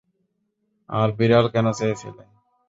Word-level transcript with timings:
আর 0.89 1.09
বিড়াল 1.17 1.45
কেন 1.53 1.67
চেয়েছিলে? 1.79 2.23